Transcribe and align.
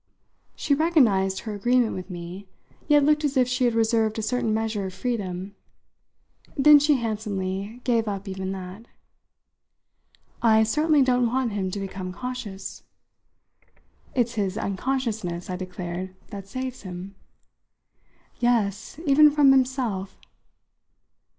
She 0.55 0.73
recognised 0.73 1.41
her 1.41 1.53
agreement 1.53 1.93
with 1.93 2.09
me, 2.09 2.47
yet 2.87 3.03
looked 3.03 3.23
as 3.23 3.37
if 3.37 3.47
she 3.47 3.65
had 3.65 3.75
reserved 3.75 4.17
a 4.17 4.23
certain 4.23 4.51
measure 4.51 4.87
of 4.87 4.95
freedom. 4.95 5.53
Then 6.57 6.79
she 6.79 6.95
handsomely 6.95 7.81
gave 7.83 8.07
up 8.07 8.27
even 8.27 8.51
that. 8.51 8.87
"I 10.41 10.63
certainly 10.63 11.03
don't 11.03 11.27
want 11.27 11.51
him 11.51 11.69
to 11.69 11.79
become 11.79 12.11
conscious." 12.13 12.81
"It's 14.15 14.33
his 14.33 14.57
unconsciousness," 14.57 15.51
I 15.51 15.55
declared, 15.55 16.15
"that 16.29 16.47
saves 16.47 16.81
him." 16.81 17.13
"Yes, 18.39 18.99
even 19.05 19.29
from 19.29 19.51
himself." 19.51 20.17